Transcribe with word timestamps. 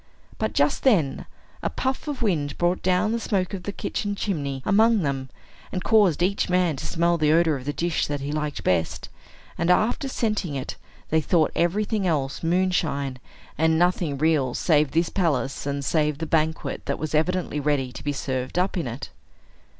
But, 0.39 0.53
just 0.53 0.81
then, 0.81 1.27
a 1.61 1.69
puff 1.69 2.07
of 2.07 2.23
wind 2.23 2.57
brought 2.57 2.81
down 2.81 3.11
the 3.11 3.19
smoke 3.19 3.53
of 3.53 3.61
the 3.61 3.71
kitchen 3.71 4.15
chimney 4.15 4.63
among 4.65 5.03
them, 5.03 5.29
and 5.71 5.83
caused 5.83 6.23
each 6.23 6.49
man 6.49 6.75
to 6.77 6.87
smell 6.87 7.19
the 7.19 7.31
odor 7.31 7.55
of 7.55 7.65
the 7.65 7.71
dish 7.71 8.07
that 8.07 8.19
he 8.19 8.31
liked 8.31 8.63
best; 8.63 9.09
and, 9.59 9.69
after 9.69 10.07
scenting 10.07 10.55
it, 10.55 10.75
they 11.11 11.21
thought 11.21 11.51
everything 11.55 12.07
else 12.07 12.41
moonshine, 12.41 13.19
and 13.59 13.77
nothing 13.77 14.17
real 14.17 14.55
save 14.55 14.89
this 14.89 15.09
palace, 15.09 15.67
and 15.67 15.85
save 15.85 16.17
the 16.17 16.25
banquet 16.25 16.87
that 16.87 16.97
was 16.97 17.13
evidently 17.13 17.59
ready 17.59 17.91
to 17.91 18.03
be 18.03 18.11
served 18.11 18.57
up 18.57 18.75
in 18.77 18.87
it. 18.87 19.11